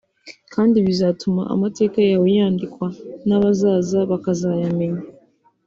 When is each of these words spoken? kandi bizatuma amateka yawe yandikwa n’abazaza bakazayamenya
kandi 0.53 0.77
bizatuma 0.87 1.41
amateka 1.53 1.97
yawe 2.09 2.27
yandikwa 2.37 2.87
n’abazaza 3.27 3.99
bakazayamenya 4.11 5.03